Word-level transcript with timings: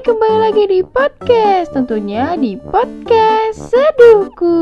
Kembali 0.00 0.38
lagi 0.40 0.64
di 0.64 0.80
podcast, 0.80 1.76
tentunya 1.76 2.32
di 2.32 2.56
podcast 2.56 3.68
Seduhku. 3.68 4.56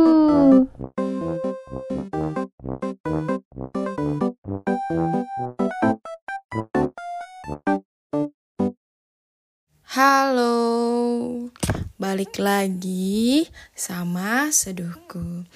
Halo, 9.95 10.59
balik 12.03 12.43
lagi 12.43 13.47
sama 13.79 14.51
Seduhku. 14.51 15.47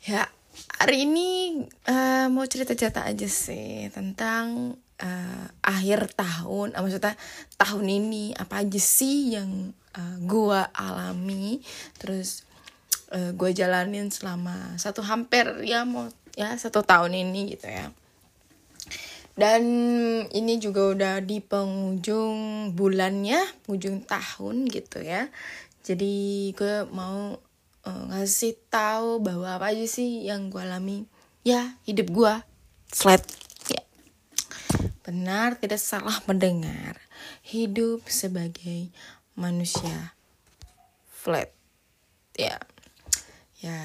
Ya, 0.00 0.32
hari 0.80 1.04
ini 1.04 1.60
uh, 1.84 2.32
mau 2.32 2.48
cerita-cerita 2.48 3.04
aja 3.04 3.28
sih 3.28 3.92
tentang 3.92 4.80
uh, 5.00 5.44
akhir 5.64 6.12
tahun, 6.14 6.76
uh, 6.76 6.80
maksudnya 6.84 7.16
tahun 7.56 7.86
ini 7.88 8.36
apa 8.36 8.62
aja 8.62 8.80
sih 8.80 9.34
yang 9.34 9.72
uh, 9.96 10.16
gue 10.22 10.60
alami, 10.76 11.64
terus 11.96 12.44
uh, 13.10 13.32
gue 13.34 13.50
jalanin 13.56 14.12
selama 14.12 14.76
satu 14.76 15.02
hampir 15.02 15.48
ya 15.66 15.82
mau 15.88 16.06
ya 16.38 16.54
satu 16.54 16.84
tahun 16.84 17.16
ini 17.16 17.56
gitu 17.56 17.66
ya. 17.66 17.90
Dan 19.40 19.64
ini 20.36 20.60
juga 20.60 20.92
udah 20.92 21.14
di 21.24 21.40
penghujung 21.40 22.70
bulannya, 22.76 23.40
penghujung 23.64 24.04
tahun 24.04 24.68
gitu 24.68 25.00
ya. 25.00 25.32
Jadi 25.80 26.52
gue 26.52 26.84
mau 26.92 27.40
uh, 27.88 28.02
ngasih 28.12 28.52
tahu 28.68 29.24
bahwa 29.24 29.56
apa 29.56 29.72
aja 29.72 29.86
sih 29.88 30.28
yang 30.28 30.52
gue 30.52 30.60
alami. 30.60 31.08
Ya, 31.40 31.80
hidup 31.88 32.12
gue 32.12 32.34
flat 32.92 33.24
benar 35.04 35.56
tidak 35.56 35.80
salah 35.80 36.18
mendengar 36.24 36.96
hidup 37.44 38.06
sebagai 38.08 38.92
manusia. 39.34 40.14
Flat. 41.10 41.52
Ya. 42.36 42.56
Ya 43.60 43.76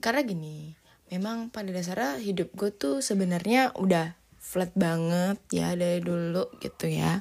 karena 0.00 0.24
gini 0.24 0.74
memang 1.12 1.52
pada 1.52 1.68
dasarnya 1.68 2.16
hidup 2.24 2.56
gue 2.56 2.72
tuh 2.72 3.04
sebenarnya 3.04 3.76
udah 3.76 4.16
flat 4.40 4.72
banget 4.72 5.36
ya 5.52 5.76
dari 5.76 6.00
dulu 6.00 6.48
gitu 6.64 6.88
ya 6.88 7.20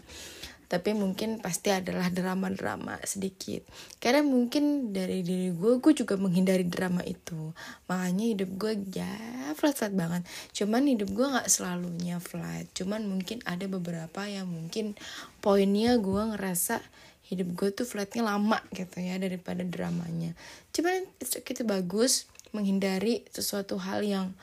tapi 0.70 0.94
mungkin 0.94 1.42
pasti 1.42 1.74
adalah 1.74 2.14
drama-drama 2.14 3.02
sedikit. 3.02 3.66
Karena 3.98 4.22
mungkin 4.22 4.94
dari 4.94 5.26
diri 5.26 5.50
gue 5.50 5.82
gue 5.82 5.94
juga 5.98 6.14
menghindari 6.14 6.62
drama 6.62 7.02
itu. 7.02 7.58
Makanya 7.90 8.26
hidup 8.38 8.50
gue 8.54 8.74
ya 8.94 9.10
flat 9.58 9.74
flat 9.74 9.94
banget. 9.98 10.22
Cuman 10.54 10.86
hidup 10.86 11.10
gue 11.10 11.26
nggak 11.26 11.50
selalunya 11.50 12.22
flat. 12.22 12.70
Cuman 12.78 13.10
mungkin 13.10 13.42
ada 13.50 13.66
beberapa 13.66 14.30
yang 14.30 14.46
mungkin 14.46 14.94
poinnya 15.42 15.98
gue 15.98 16.38
ngerasa 16.38 16.86
hidup 17.34 17.50
gue 17.58 17.70
tuh 17.74 17.90
flatnya 17.90 18.30
lama 18.30 18.62
gitu 18.70 19.02
ya 19.02 19.18
daripada 19.18 19.66
dramanya. 19.66 20.38
Cuman 20.70 21.10
itu 21.26 21.64
bagus 21.66 22.30
menghindari 22.54 23.26
sesuatu 23.34 23.82
hal 23.82 24.06
yang 24.06 24.38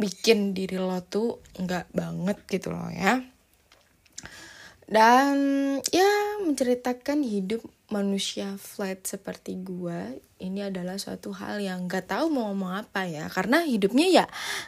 bikin 0.00 0.52
diri 0.52 0.80
lo 0.80 1.00
tuh 1.04 1.40
nggak 1.56 1.92
banget 1.92 2.36
gitu 2.48 2.68
loh 2.72 2.92
ya 2.92 3.35
dan 4.86 5.36
ya 5.90 6.40
menceritakan 6.46 7.26
hidup 7.26 7.62
manusia 7.90 8.54
flat 8.58 9.02
seperti 9.02 9.58
gua 9.58 10.14
ini 10.38 10.62
adalah 10.62 11.00
suatu 11.00 11.32
hal 11.32 11.62
yang 11.62 11.88
gak 11.88 12.12
tahu 12.12 12.28
mau 12.28 12.52
ngomong 12.52 12.86
apa 12.86 13.08
ya. 13.08 13.26
Karena 13.26 13.64
hidupnya 13.64 14.06
ya 14.06 14.24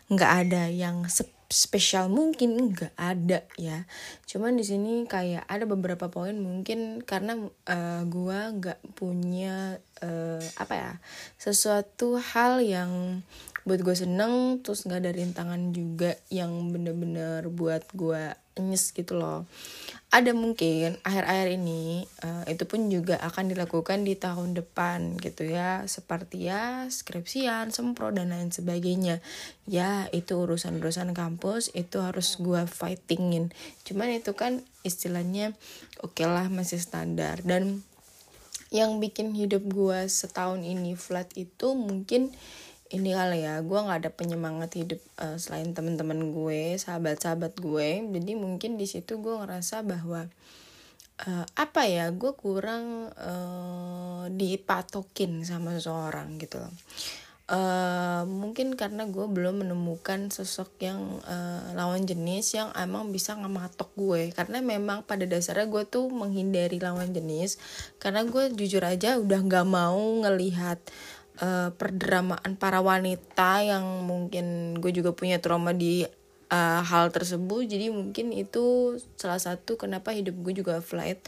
nggak 0.09 0.33
ada 0.47 0.67
yang 0.73 1.05
spesial 1.49 2.09
mungkin 2.09 2.73
nggak 2.73 2.95
ada 2.97 3.45
ya. 3.61 3.85
Cuman 4.25 4.57
di 4.57 4.65
sini 4.65 5.05
kayak 5.05 5.45
ada 5.47 5.69
beberapa 5.69 6.09
poin 6.09 6.35
mungkin 6.35 7.05
karena 7.05 7.37
uh, 7.69 8.03
gua 8.09 8.51
nggak 8.57 8.81
punya 8.97 9.79
uh, 10.03 10.43
apa 10.57 10.75
ya 10.75 10.93
sesuatu 11.37 12.19
hal 12.19 12.65
yang 12.65 13.23
buat 13.69 13.85
gue 13.85 13.93
seneng 13.93 14.65
terus 14.65 14.89
nggak 14.89 15.05
ada 15.05 15.13
rintangan 15.13 15.77
juga 15.77 16.17
yang 16.33 16.73
bener-bener 16.73 17.45
buat 17.53 17.85
gue 17.93 18.33
nyes 18.61 18.91
gitu 18.93 19.19
loh. 19.19 19.47
Ada 20.09 20.33
mungkin 20.33 20.97
akhir-akhir 21.05 21.49
ini 21.61 22.09
uh, 22.25 22.41
itu 22.49 22.65
pun 22.65 22.89
juga 22.89 23.21
akan 23.21 23.53
dilakukan 23.53 24.09
di 24.09 24.17
tahun 24.17 24.57
depan 24.57 25.21
gitu 25.21 25.45
ya. 25.45 25.85
Seperti 25.85 26.49
ya 26.49 26.89
skripsian 26.89 27.71
sempro 27.71 28.09
dan 28.09 28.33
lain 28.33 28.49
sebagainya. 28.49 29.21
Ya 29.69 30.09
itu 30.17 30.41
urusan-urusan 30.41 31.13
kampus 31.13 31.69
itu 31.77 32.01
harus 32.01 32.41
gue 32.41 32.65
fightingin. 32.65 33.53
Cuman 33.85 34.17
itu 34.17 34.33
kan 34.33 34.65
istilahnya 34.81 35.53
oke 36.01 36.17
okay 36.17 36.27
lah 36.27 36.49
masih 36.49 36.81
standar. 36.81 37.45
Dan 37.45 37.85
yang 38.69 39.01
bikin 39.01 39.33
hidup 39.33 39.65
gue 39.65 40.09
setahun 40.09 40.61
ini 40.61 40.93
flat 40.97 41.29
itu 41.37 41.73
mungkin 41.73 42.33
ini 42.89 43.13
kali 43.13 43.45
ya 43.45 43.61
gue 43.61 43.79
nggak 43.79 44.01
ada 44.01 44.11
penyemangat 44.13 44.81
hidup 44.81 45.01
uh, 45.21 45.37
selain 45.37 45.77
teman-teman 45.77 46.33
gue 46.33 46.81
sahabat-sahabat 46.81 47.61
gue. 47.61 48.01
Jadi 48.01 48.33
mungkin 48.33 48.81
di 48.81 48.89
situ 48.89 49.21
gue 49.21 49.35
ngerasa 49.37 49.85
bahwa 49.85 50.25
uh, 51.29 51.45
apa 51.53 51.83
ya 51.85 52.09
gue 52.15 52.33
kurang 52.33 53.13
uh, 53.13 54.25
dipatokin 54.33 55.45
sama 55.45 55.77
seseorang 55.77 56.41
gitu 56.41 56.65
loh. 56.65 56.73
Uh, 57.49 58.29
mungkin 58.29 58.77
karena 58.77 59.09
gue 59.09 59.25
belum 59.25 59.65
menemukan 59.65 60.29
sosok 60.29 60.69
yang 60.85 61.01
uh, 61.25 61.73
lawan 61.73 62.05
jenis 62.05 62.53
yang 62.53 62.69
emang 62.77 63.09
bisa 63.09 63.37
ngematok 63.37 63.89
gue. 63.97 64.33
Karena 64.37 64.61
memang 64.61 65.05
pada 65.05 65.25
dasarnya 65.25 65.65
gue 65.65 65.85
tuh 65.89 66.13
menghindari 66.13 66.77
lawan 66.77 67.13
jenis. 67.13 67.57
Karena 68.01 68.25
gue 68.29 68.53
jujur 68.53 68.85
aja 68.85 69.17
udah 69.17 69.41
nggak 69.45 69.65
mau 69.69 70.01
ngelihat 70.25 70.81
uh, 71.43 71.71
perdramaan 71.75 72.55
para 72.59 72.79
wanita 72.83 73.63
yang 73.65 74.07
mungkin 74.07 74.77
gue 74.79 74.93
juga 74.95 75.15
punya 75.15 75.43
trauma 75.43 75.75
di 75.75 76.07
uh, 76.53 76.83
hal 76.85 77.11
tersebut. 77.15 77.67
Jadi 77.67 77.91
mungkin 77.91 78.35
itu 78.35 78.97
salah 79.17 79.41
satu 79.41 79.79
kenapa 79.81 80.13
hidup 80.15 80.37
gue 80.43 80.61
juga 80.63 80.81
flat 80.83 81.19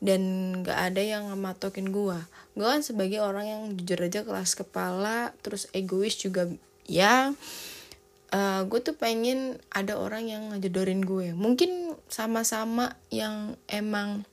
dan 0.00 0.20
gak 0.64 0.92
ada 0.92 1.02
yang 1.04 1.28
ngematokin 1.30 1.92
gue. 1.92 2.18
Gue 2.56 2.66
kan 2.66 2.82
sebagai 2.82 3.20
orang 3.20 3.46
yang 3.46 3.62
jujur 3.76 4.00
aja 4.00 4.24
kelas 4.24 4.56
kepala 4.56 5.36
terus 5.44 5.68
egois 5.76 6.16
juga 6.16 6.48
ya 6.90 7.36
uh, 8.34 8.62
gue 8.66 8.80
tuh 8.80 8.96
pengen 8.96 9.58
ada 9.70 9.98
orang 9.98 10.26
yang 10.26 10.42
ngejodorin 10.54 11.02
gue. 11.04 11.34
Mungkin 11.34 11.94
sama-sama 12.06 12.96
yang 13.10 13.58
emang 13.70 14.24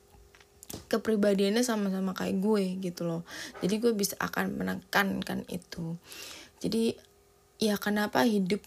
kepribadiannya 0.92 1.64
sama-sama 1.64 2.12
kayak 2.12 2.44
gue 2.44 2.64
gitu 2.84 3.08
loh. 3.08 3.22
Jadi 3.64 3.76
gue 3.80 3.94
bisa 3.96 4.20
akan 4.20 4.56
menekankan 4.60 5.48
itu. 5.48 5.96
Jadi 6.60 6.96
ya 7.58 7.80
kenapa 7.80 8.28
hidup 8.28 8.60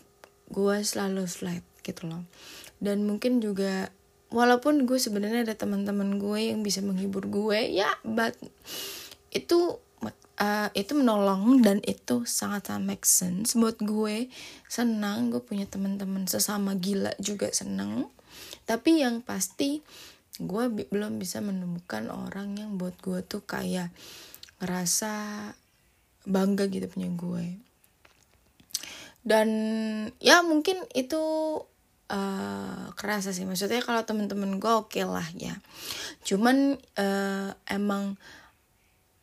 gue 0.51 0.77
selalu 0.83 1.29
flat 1.29 1.65
gitu 1.85 2.09
loh. 2.09 2.25
Dan 2.81 3.05
mungkin 3.05 3.45
juga 3.45 3.93
walaupun 4.33 4.89
gue 4.89 4.97
sebenarnya 4.97 5.45
ada 5.45 5.57
teman-teman 5.57 6.17
gue 6.17 6.55
yang 6.55 6.65
bisa 6.65 6.81
menghibur 6.81 7.27
gue 7.27 7.75
ya 7.75 7.91
but 8.07 8.39
itu 9.35 9.75
uh, 10.39 10.69
itu 10.71 10.93
menolong 10.95 11.61
dan 11.67 11.83
itu 11.85 12.25
sangat 12.25 12.73
sangat 12.73 12.85
make 12.87 13.07
sense. 13.07 13.53
Buat 13.53 13.85
gue 13.85 14.33
senang. 14.71 15.29
Gue 15.29 15.45
punya 15.45 15.69
teman-teman 15.69 16.25
sesama 16.25 16.73
gila 16.77 17.13
juga 17.21 17.53
senang 17.53 18.09
tapi 18.65 19.03
yang 19.03 19.19
pasti 19.25 19.83
gue 20.41 20.65
bi 20.73 20.83
belum 20.89 21.21
bisa 21.21 21.45
menemukan 21.45 22.09
orang 22.09 22.57
yang 22.57 22.81
buat 22.81 22.97
gue 23.05 23.21
tuh 23.23 23.45
kayak 23.45 23.93
ngerasa 24.61 25.13
bangga 26.25 26.69
gitu 26.69 26.89
punya 26.89 27.13
gue 27.13 27.45
dan 29.21 29.49
ya 30.17 30.41
mungkin 30.41 30.81
itu 30.97 31.21
uh, 32.11 32.85
kerasa 32.99 33.31
sih. 33.31 33.45
Maksudnya 33.45 33.81
kalau 33.85 34.03
temen-temen 34.05 34.59
gue 34.59 34.73
oke 34.73 34.97
okay 34.97 35.05
lah 35.07 35.25
ya. 35.37 35.55
Cuman 36.27 36.77
uh, 36.99 37.51
emang 37.71 38.17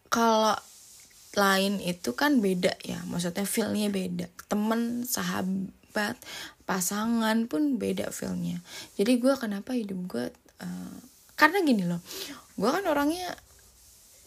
kalau 0.07 0.55
lain 1.37 1.81
itu 1.83 2.13
kan 2.13 2.39
beda 2.39 2.73
ya. 2.81 3.01
Maksudnya 3.09 3.45
feelnya 3.45 3.89
beda. 3.91 4.29
Temen 4.47 5.03
sahabat 5.03 6.17
pasangan 6.69 7.49
pun 7.49 7.81
beda 7.81 8.13
feelnya. 8.13 8.61
Jadi 8.95 9.17
gue 9.17 9.33
kenapa 9.35 9.73
hidup 9.73 9.99
gue 10.07 10.25
uh, 10.63 10.97
karena 11.37 11.61
gini 11.61 11.83
loh 11.85 12.01
gue 12.57 12.69
kan 12.69 12.85
orangnya 12.89 13.37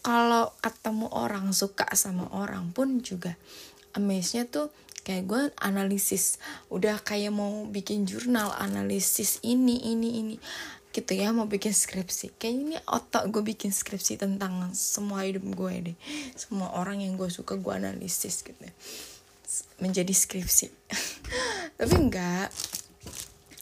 kalau 0.01 0.49
ketemu 0.63 1.07
orang 1.13 1.53
suka 1.53 1.85
sama 1.93 2.25
orang 2.33 2.73
pun 2.73 3.05
juga 3.05 3.37
amaze-nya 3.93 4.49
tuh 4.49 4.73
kayak 5.01 5.23
gue 5.25 5.41
analisis 5.61 6.37
udah 6.69 7.01
kayak 7.01 7.33
mau 7.33 7.65
bikin 7.69 8.05
jurnal 8.05 8.53
analisis 8.57 9.41
ini 9.41 9.81
ini 9.93 10.09
ini 10.21 10.35
gitu 10.91 11.15
ya 11.15 11.31
mau 11.31 11.47
bikin 11.47 11.71
skripsi 11.71 12.35
kayak 12.35 12.55
ini 12.55 12.77
otak 12.83 13.31
gue 13.31 13.39
bikin 13.39 13.71
skripsi 13.71 14.19
tentang 14.19 14.75
semua 14.75 15.23
hidup 15.23 15.47
gue 15.55 15.91
deh 15.91 15.97
semua 16.35 16.75
orang 16.75 16.99
yang 16.99 17.15
gue 17.15 17.31
suka 17.31 17.55
gue 17.55 17.73
analisis 17.73 18.43
gitu 18.43 18.59
ya. 18.59 18.73
menjadi 19.79 20.11
skripsi 20.11 20.67
tapi 21.79 21.95
enggak 21.95 22.51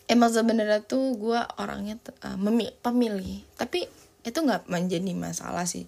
emang 0.10 0.34
sebenarnya 0.34 0.82
tuh 0.84 1.16
gue 1.16 1.40
orangnya 1.62 2.02
uh, 2.26 2.36
pemilih. 2.82 3.46
Tapi 3.56 3.86
itu 4.20 4.36
nggak 4.44 4.68
menjadi 4.68 5.16
masalah 5.16 5.64
sih 5.64 5.88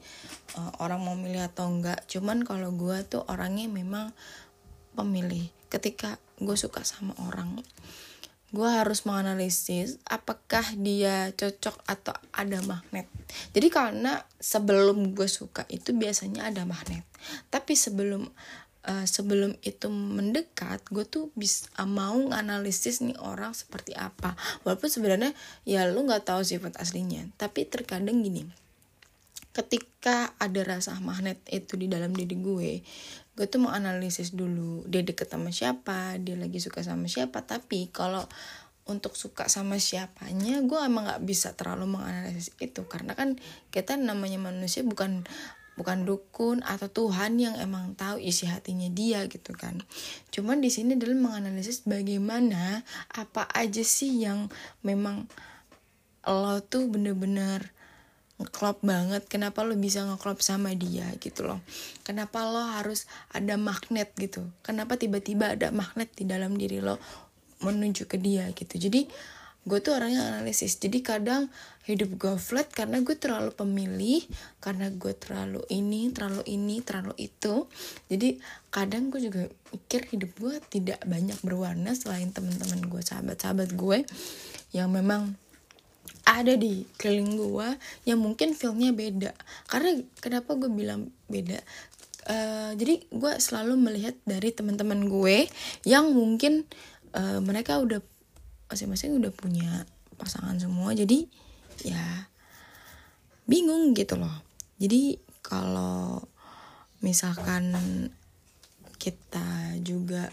uh, 0.55 0.71
orang 0.79 1.03
mau 1.03 1.19
milih 1.19 1.51
atau 1.51 1.67
enggak 1.67 1.99
cuman 2.07 2.47
kalau 2.47 2.71
gue 2.71 2.95
tuh 3.09 3.25
orangnya 3.27 3.67
memang 3.67 4.13
pemilih. 4.95 5.49
Ketika 5.67 6.15
gue 6.39 6.55
suka 6.55 6.85
sama 6.85 7.17
orang 7.27 7.59
gue 8.51 8.67
harus 8.67 9.07
menganalisis 9.07 9.95
apakah 10.03 10.63
dia 10.75 11.31
cocok 11.31 11.87
atau 11.87 12.11
ada 12.35 12.59
magnet. 12.67 13.07
Jadi 13.55 13.67
karena 13.71 14.19
sebelum 14.43 15.15
gue 15.15 15.27
suka 15.31 15.63
itu 15.71 15.95
biasanya 15.95 16.51
ada 16.51 16.67
magnet. 16.67 17.07
Tapi 17.47 17.79
sebelum 17.79 18.27
uh, 18.87 19.05
sebelum 19.05 19.57
itu 19.61 19.89
mendekat 19.89 20.85
gue 20.89 21.05
tuh 21.05 21.29
bisa 21.37 21.69
uh, 21.77 21.89
mau 21.89 22.29
analisis 22.33 23.01
nih 23.01 23.17
orang 23.21 23.53
seperti 23.53 23.93
apa. 23.93 24.33
Walaupun 24.65 24.89
sebenarnya 24.89 25.31
ya 25.67 25.85
lu 25.89 26.05
nggak 26.05 26.25
tahu 26.25 26.41
sifat 26.41 26.77
aslinya. 26.79 27.29
Tapi 27.37 27.67
terkadang 27.67 28.21
gini 28.21 28.45
ketika 29.51 30.31
ada 30.39 30.63
rasa 30.63 30.95
magnet 31.03 31.43
itu 31.51 31.75
di 31.75 31.91
dalam 31.91 32.15
diri 32.15 32.39
gue 32.39 32.71
gue 33.31 33.45
tuh 33.47 33.59
mau 33.59 33.75
analisis 33.75 34.31
dulu 34.31 34.87
dia 34.87 35.03
deket 35.03 35.27
sama 35.27 35.51
siapa 35.51 36.15
dia 36.19 36.35
lagi 36.39 36.59
suka 36.59 36.83
sama 36.83 37.07
siapa. 37.07 37.43
Tapi 37.43 37.91
kalau 37.91 38.23
untuk 38.89 39.15
suka 39.15 39.47
sama 39.47 39.79
siapanya 39.79 40.59
gue 40.65 40.79
emang 40.83 41.07
nggak 41.07 41.23
bisa 41.23 41.55
terlalu 41.55 41.95
menganalisis 41.95 42.51
itu. 42.59 42.83
Karena 42.87 43.15
kan 43.15 43.39
kita 43.71 43.95
namanya 43.95 44.39
manusia 44.41 44.83
bukan 44.83 45.23
bukan 45.81 46.05
dukun 46.05 46.61
atau 46.61 46.85
Tuhan 46.93 47.41
yang 47.41 47.57
emang 47.57 47.97
tahu 47.97 48.21
isi 48.21 48.45
hatinya 48.45 48.85
dia 48.93 49.25
gitu 49.25 49.57
kan. 49.57 49.81
Cuman 50.29 50.61
di 50.61 50.69
sini 50.69 50.93
adalah 50.93 51.17
menganalisis 51.17 51.89
bagaimana 51.89 52.85
apa 53.17 53.49
aja 53.49 53.81
sih 53.81 54.21
yang 54.21 54.45
memang 54.85 55.25
lo 56.21 56.61
tuh 56.61 56.85
bener-bener 56.85 57.73
ngeklop 58.37 58.85
banget 58.85 59.25
kenapa 59.25 59.65
lo 59.65 59.73
bisa 59.73 60.05
ngeklop 60.05 60.45
sama 60.45 60.77
dia 60.77 61.09
gitu 61.17 61.49
loh. 61.49 61.65
Kenapa 62.05 62.45
lo 62.45 62.61
harus 62.61 63.09
ada 63.33 63.57
magnet 63.57 64.13
gitu? 64.21 64.45
Kenapa 64.61 65.01
tiba-tiba 65.01 65.57
ada 65.57 65.73
magnet 65.73 66.13
di 66.13 66.29
dalam 66.29 66.53
diri 66.53 66.77
lo 66.77 67.01
menuju 67.65 68.05
ke 68.05 68.21
dia 68.21 68.45
gitu? 68.53 68.77
Jadi 68.77 69.09
gue 69.61 69.77
tuh 69.77 69.93
orangnya 69.93 70.25
analisis. 70.25 70.81
Jadi 70.81 71.05
kadang 71.05 71.45
hidup 71.85 72.17
gue 72.17 72.35
flat 72.37 72.69
karena 72.69 73.01
gue 73.01 73.13
terlalu 73.17 73.53
pemilih 73.53 74.21
karena 74.61 74.89
gue 74.89 75.13
terlalu 75.17 75.61
ini 75.69 76.09
terlalu 76.09 76.41
ini 76.49 76.81
terlalu 76.81 77.13
itu. 77.21 77.69
Jadi 78.09 78.41
kadang 78.73 79.13
gue 79.13 79.21
juga 79.21 79.45
mikir 79.73 80.09
hidup 80.09 80.31
gue 80.37 80.55
tidak 80.73 80.99
banyak 81.05 81.37
berwarna 81.45 81.93
selain 81.93 82.33
teman-teman 82.33 82.81
gue 82.89 83.01
sahabat-sahabat 83.05 83.77
gue 83.77 84.05
yang 84.73 84.89
memang 84.89 85.37
ada 86.25 86.53
di 86.53 86.85
keliling 86.97 87.37
gue 87.37 87.67
yang 88.05 88.17
mungkin 88.21 88.53
filmnya 88.57 88.93
beda. 88.93 89.31
Karena 89.69 89.97
kenapa 90.21 90.57
gue 90.57 90.69
bilang 90.69 91.09
beda? 91.29 91.61
Uh, 92.21 92.77
jadi 92.77 93.01
gue 93.09 93.33
selalu 93.41 93.77
melihat 93.81 94.13
dari 94.29 94.53
teman-teman 94.53 95.09
gue 95.09 95.49
yang 95.89 96.13
mungkin 96.13 96.69
uh, 97.17 97.41
mereka 97.41 97.81
udah 97.81 97.97
masing-masing 98.71 99.19
udah 99.19 99.35
punya 99.35 99.83
pasangan 100.15 100.55
semua 100.55 100.95
jadi 100.95 101.27
ya 101.83 102.31
bingung 103.43 103.91
gitu 103.91 104.15
loh. 104.15 104.31
Jadi 104.79 105.19
kalau 105.43 106.23
misalkan 107.03 107.75
kita 108.95 109.75
juga 109.83 110.31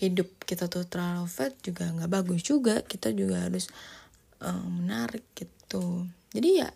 hidup 0.00 0.32
kita 0.48 0.72
tuh 0.72 0.88
terlalu 0.88 1.28
fat 1.28 1.52
juga 1.60 1.92
nggak 1.92 2.08
bagus 2.08 2.40
juga 2.40 2.80
kita 2.80 3.12
juga 3.12 3.44
harus 3.44 3.68
uh, 4.40 4.64
menarik 4.64 5.28
gitu. 5.36 6.08
Jadi 6.32 6.64
ya 6.64 6.70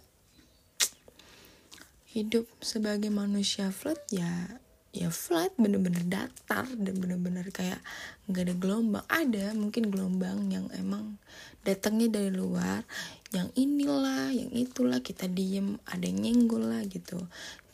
hidup 2.14 2.46
sebagai 2.61 3.08
manusia 3.11 3.73
flat 3.73 3.99
ya 4.12 4.61
ya 4.94 5.11
flat 5.11 5.50
bener-bener 5.58 6.06
datar 6.06 6.70
dan 6.70 6.94
bener-bener 7.02 7.50
kayak 7.50 7.82
nggak 8.31 8.46
ada 8.46 8.55
gelombang. 8.55 9.05
Ada 9.11 9.50
mungkin 9.58 9.91
gelombang 9.91 10.55
yang 10.55 10.70
emang 10.70 11.19
datangnya 11.67 12.23
dari 12.23 12.31
luar 12.31 12.87
yang 13.35 13.50
inilah 13.58 14.31
yang 14.31 14.55
itulah 14.55 15.02
kita 15.02 15.26
diem 15.26 15.82
ada 15.91 16.06
yang 16.06 16.23
nyenggol 16.23 16.70
lah 16.70 16.87
gitu. 16.87 17.19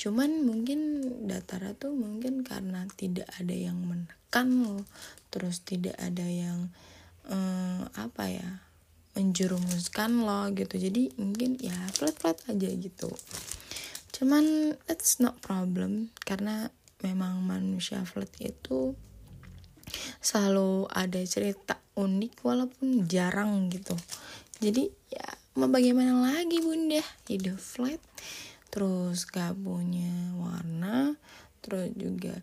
Cuman 0.01 0.49
mungkin 0.49 1.05
datar 1.29 1.77
tuh 1.77 1.93
mungkin 1.93 2.41
karena 2.41 2.89
tidak 2.97 3.29
ada 3.37 3.53
yang 3.53 3.77
menekan 3.85 4.49
lo 4.65 4.89
terus 5.29 5.61
tidak 5.61 6.01
ada 6.01 6.25
yang 6.25 6.73
eh, 7.29 7.85
apa 8.01 8.25
ya 8.33 8.65
menjerumuskan 9.21 10.25
lo 10.25 10.49
gitu. 10.57 10.81
Jadi 10.81 11.13
mungkin 11.21 11.61
ya 11.61 11.77
flat 11.93 12.17
flat 12.17 12.41
aja 12.49 12.73
gitu. 12.73 13.13
Cuman 14.17 14.77
it's 14.89 15.21
not 15.21 15.37
problem. 15.45 16.09
Karena 16.25 16.73
memang 17.05 17.41
manusia 17.45 18.03
flat 18.07 18.31
itu 18.41 18.95
selalu 20.23 20.87
ada 20.93 21.19
cerita 21.27 21.81
unik 21.99 22.45
walaupun 22.47 23.09
jarang 23.11 23.69
gitu. 23.73 23.97
Jadi 24.61 24.93
ya 25.11 25.29
mau 25.59 25.67
bagaimana 25.67 26.31
lagi 26.37 26.61
bunda? 26.63 27.03
Hidup 27.27 27.59
flat 27.59 28.01
terus 28.71 29.27
gak 29.27 29.59
punya 29.59 30.31
warna 30.39 31.19
terus 31.59 31.91
juga 31.99 32.39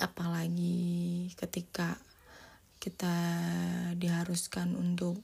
apalagi 0.00 1.28
ketika 1.36 2.00
kita 2.80 3.16
diharuskan 3.96 4.72
untuk 4.72 5.20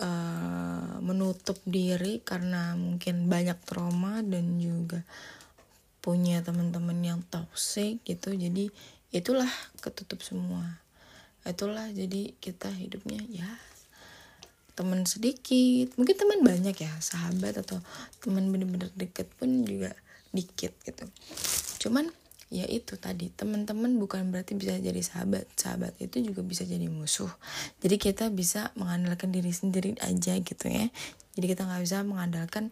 uh, 0.00 0.96
menutup 1.04 1.60
diri 1.68 2.24
karena 2.24 2.72
mungkin 2.76 3.28
banyak 3.28 3.60
trauma 3.64 4.24
dan 4.24 4.56
juga 4.56 5.04
punya 6.00 6.40
teman-teman 6.40 6.96
yang 7.04 7.20
toxic 7.28 8.00
gitu 8.08 8.32
jadi 8.32 8.72
itulah 9.10 9.50
ketutup 9.82 10.22
semua. 10.24 10.80
Itulah 11.42 11.88
jadi 11.90 12.36
kita 12.38 12.70
hidupnya 12.70 13.20
ya 13.28 13.48
teman 14.78 15.04
sedikit. 15.04 15.92
Mungkin 15.98 16.16
teman 16.16 16.40
banyak 16.40 16.76
ya 16.78 16.92
sahabat 17.02 17.60
atau 17.60 17.82
teman 18.24 18.48
bener-bener 18.48 18.88
deket 18.96 19.28
pun 19.36 19.66
juga 19.66 19.92
dikit 20.30 20.72
gitu. 20.86 21.04
Cuman 21.84 22.08
ya 22.50 22.66
itu 22.66 22.98
tadi 22.98 23.30
teman-teman 23.34 23.98
bukan 23.98 24.30
berarti 24.30 24.56
bisa 24.56 24.78
jadi 24.78 25.02
sahabat. 25.02 25.50
Sahabat 25.58 25.98
itu 25.98 26.22
juga 26.22 26.40
bisa 26.46 26.62
jadi 26.64 26.86
musuh. 26.86 27.30
Jadi 27.82 27.96
kita 27.98 28.30
bisa 28.30 28.70
mengandalkan 28.78 29.34
diri 29.34 29.50
sendiri 29.50 29.98
aja 30.00 30.38
gitu 30.38 30.66
ya. 30.70 30.88
Jadi 31.34 31.46
kita 31.50 31.66
nggak 31.66 31.82
bisa 31.82 32.00
mengandalkan 32.06 32.70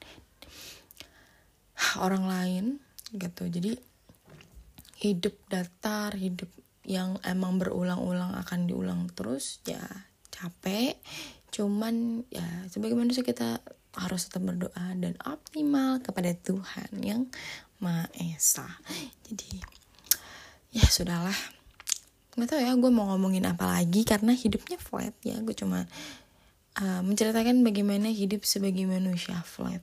orang 1.99 2.25
lain 2.27 2.65
gitu. 3.13 3.49
Jadi 3.49 3.77
hidup 4.99 5.35
datar 5.47 6.19
hidup 6.19 6.51
yang 6.83 7.21
emang 7.23 7.61
berulang-ulang 7.61 8.35
akan 8.41 8.67
diulang 8.67 9.07
terus 9.15 9.61
ya 9.69 9.83
capek. 10.33 10.99
Cuman 11.53 12.25
ya 12.29 12.45
sebagai 12.69 12.99
manusia 12.99 13.23
kita 13.23 13.61
harus 13.97 14.29
tetap 14.29 14.47
berdoa 14.47 14.95
dan 14.99 15.17
optimal 15.25 15.99
kepada 16.05 16.35
Tuhan 16.37 16.91
yang 17.01 17.23
Maha 17.79 18.11
Esa. 18.17 18.67
Jadi 19.27 19.63
ya 20.75 20.85
sudahlah. 20.85 21.37
Nggak 22.39 22.49
tahu 22.55 22.61
ya 22.63 22.73
gue 22.79 22.93
mau 22.95 23.11
ngomongin 23.15 23.51
apa 23.51 23.67
lagi 23.67 24.07
karena 24.07 24.35
hidupnya 24.35 24.79
flat 24.79 25.15
ya. 25.27 25.39
Gue 25.43 25.55
cuma 25.57 25.87
uh, 26.79 27.01
menceritakan 27.03 27.67
bagaimana 27.67 28.11
hidup 28.11 28.47
sebagai 28.47 28.87
manusia 28.87 29.43
flat 29.43 29.83